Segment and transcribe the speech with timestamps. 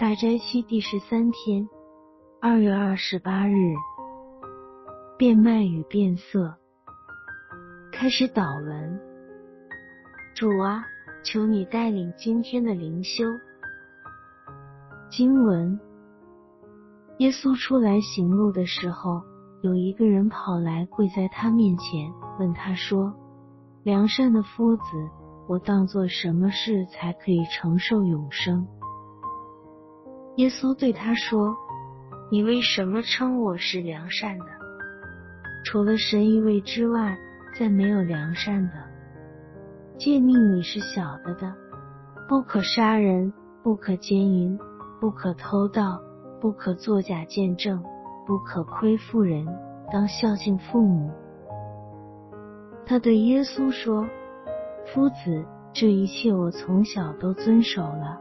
[0.00, 1.68] 大斋期第十三天，
[2.40, 3.74] 二月二十八日，
[5.18, 6.56] 变卖与变色。
[7.92, 9.00] 开始祷文，
[10.34, 10.84] 主啊，
[11.22, 13.24] 求你带领今天的灵修。
[15.10, 15.78] 经文：
[17.18, 19.22] 耶稣出来行路的时候，
[19.62, 23.14] 有一个人跑来跪在他面前，问他说
[23.84, 24.82] ：“良善的夫子，
[25.48, 28.66] 我当做什么事才可以承受永生？”
[30.36, 31.54] 耶稣对他说
[32.32, 34.46] ：“你为什么称我是良善的？
[35.62, 37.18] 除了神一位之外，
[37.58, 38.72] 再没有良善的。
[39.98, 41.54] 诫命你是晓得的：
[42.26, 43.30] 不可杀人，
[43.62, 44.58] 不可奸淫，
[44.98, 46.00] 不可偷盗，
[46.40, 47.82] 不可作假见证，
[48.26, 49.46] 不可亏负人，
[49.92, 51.10] 当孝敬父母。”
[52.86, 54.08] 他对耶稣说
[54.94, 58.18] ：“夫子，这一切我从小都遵守了。”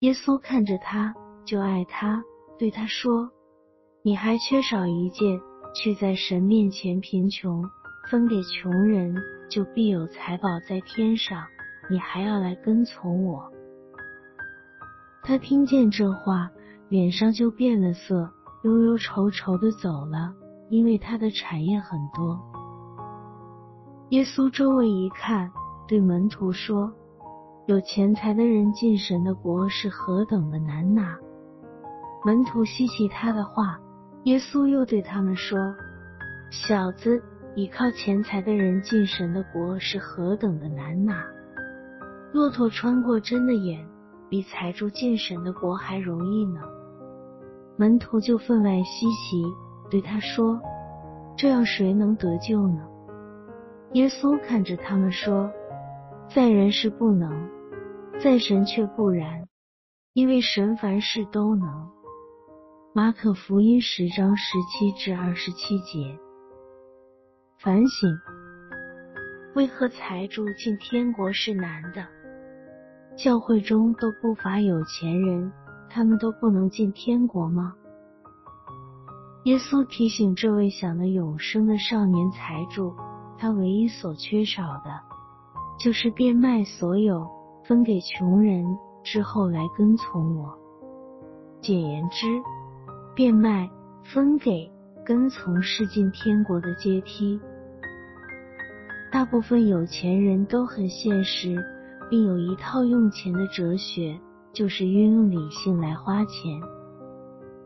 [0.00, 1.12] 耶稣看着他，
[1.44, 2.22] 就爱他，
[2.56, 3.28] 对他说
[4.04, 5.40] ：“你还缺少一件，
[5.74, 7.64] 去在神面前贫穷，
[8.08, 9.16] 分给穷人，
[9.50, 11.44] 就必有财宝在天上。
[11.90, 13.52] 你还要来跟从我。”
[15.24, 16.48] 他听见这话，
[16.88, 18.30] 脸上就变了色，
[18.62, 20.32] 忧忧愁愁的走了，
[20.70, 22.38] 因为他的产业很多。
[24.10, 25.50] 耶稣周围一看，
[25.88, 26.92] 对门徒说。
[27.68, 31.18] 有钱财的人进神的国是何等的难拿！
[32.24, 33.78] 门徒稀奇他的话，
[34.24, 35.58] 耶稣又对他们说
[36.50, 37.22] ：“小子，
[37.54, 41.22] 倚靠钱财的人进神的国是何等的难拿！
[42.32, 43.86] 骆驼穿过针的眼，
[44.30, 46.62] 比财主进神的国还容易呢。”
[47.76, 49.44] 门徒就分外稀奇，
[49.90, 50.58] 对他说
[51.36, 52.80] ：“这样谁能得救呢？”
[53.92, 55.52] 耶稣看着他们说
[56.34, 57.30] ：“在人是不能。”
[58.20, 59.46] 在神却不然，
[60.12, 61.88] 因为神凡事都能。
[62.92, 66.18] 马可福音十章十七至二十七节。
[67.60, 68.10] 反省：
[69.54, 72.04] 为何财主进天国是难的？
[73.16, 75.52] 教会中都不乏有钱人，
[75.88, 77.72] 他们都不能进天国吗？
[79.44, 82.92] 耶稣提醒这位想得永生的少年财主，
[83.38, 84.90] 他唯一所缺少的，
[85.78, 87.37] 就是变卖所有。
[87.68, 88.64] 分给穷人
[89.04, 90.58] 之后来跟从我。
[91.60, 92.26] 简言之，
[93.14, 93.68] 变卖、
[94.02, 94.72] 分给、
[95.04, 97.38] 跟从是进天国的阶梯。
[99.12, 101.62] 大部分有钱人都很现实，
[102.08, 104.18] 并有一套用钱的哲学，
[104.54, 106.58] 就是运用理性来花钱。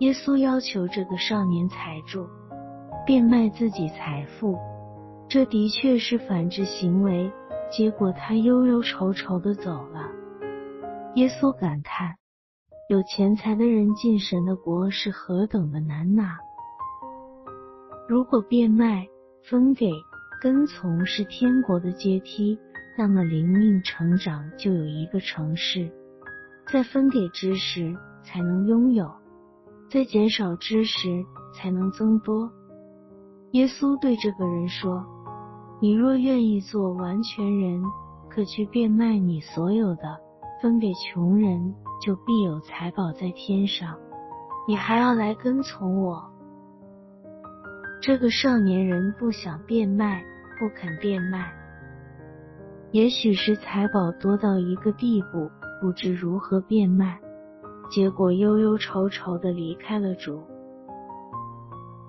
[0.00, 2.26] 耶稣要求这个少年财主
[3.06, 4.58] 变卖自己财富，
[5.26, 7.32] 这的确是反制行为。
[7.70, 10.08] 结果他忧忧愁愁的走了。
[11.16, 12.14] 耶稣感叹：
[12.88, 16.36] 有钱财的人进神的国是何等的难呐！
[18.08, 19.06] 如果变卖、
[19.42, 19.90] 分给、
[20.40, 22.58] 跟从是天国的阶梯，
[22.96, 25.90] 那么灵命成长就有一个城市：
[26.72, 29.10] 在分给之时才能拥有，
[29.90, 32.50] 在减少之时才能增多。
[33.52, 35.15] 耶稣对这个人说。
[35.78, 37.82] 你若愿意做完全人，
[38.30, 40.18] 可去变卖你所有的，
[40.62, 43.94] 分给穷人，就必有财宝在天上。
[44.66, 46.24] 你还要来跟从我。
[48.00, 50.24] 这个少年人不想变卖，
[50.58, 51.52] 不肯变卖。
[52.90, 55.50] 也许是财宝多到一个地步，
[55.82, 57.20] 不知如何变卖，
[57.90, 60.42] 结果忧忧愁愁的离开了主。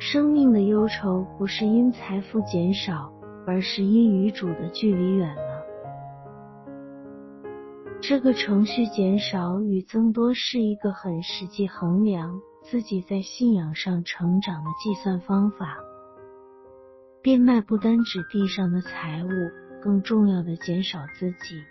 [0.00, 3.12] 生命的忧愁不是因财富减少。
[3.46, 5.62] 而是因与主的距离远了。
[8.00, 15.76] 这个程序减少与增多是一个很实际衡量自己在信仰上成长的计算方法。
[17.22, 19.28] 变卖不单指地上的财物，
[19.80, 21.62] 更重要的减少自己。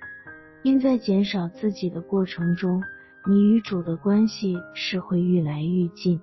[0.63, 2.81] 因在减少自己的过程中，
[3.27, 6.21] 你与主的关系是会愈来愈近。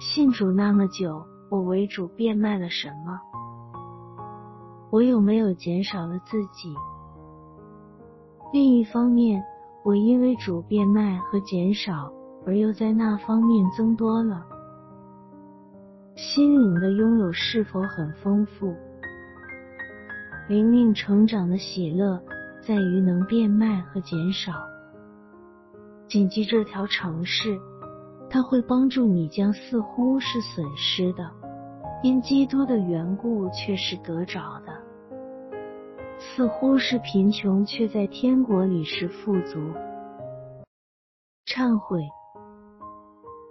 [0.00, 3.18] 信主那么久，我为主变卖了什么？
[4.90, 6.74] 我有没有减少了自己？
[8.52, 9.42] 另一方面，
[9.84, 12.10] 我因为主变卖和减少，
[12.46, 14.46] 而又在那方面增多了。
[16.16, 18.74] 心灵的拥有是否很丰富？
[20.48, 22.18] 灵命成长的喜乐
[22.62, 24.52] 在于能变卖和减少。
[26.08, 27.58] 谨记这条程式，
[28.30, 31.30] 它会帮助你将似乎是损失的。
[32.02, 34.72] 因基督的缘故，却是得着的；
[36.18, 39.58] 似乎是贫穷，却在天国里是富足。
[41.46, 42.02] 忏悔，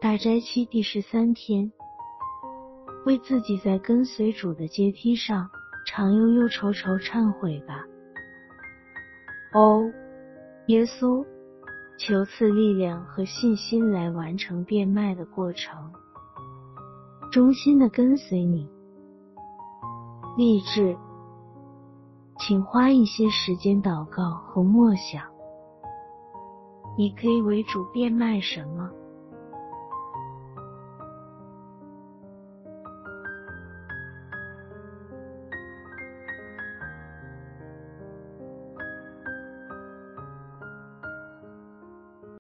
[0.02, 1.72] 大斋期第十三天，
[3.06, 5.50] 为自己在跟随主的阶梯上
[5.86, 7.86] 常忧忧愁愁忏悔吧。
[9.54, 9.90] 哦，
[10.68, 11.26] 耶稣，
[11.98, 15.92] 求赐力量和信心来完成变卖的过程，
[17.32, 18.70] 衷心的跟随你。
[20.38, 20.96] 励志，
[22.40, 25.24] 请花一些时间祷告和默想。
[26.98, 28.90] 你可以为主变卖什么？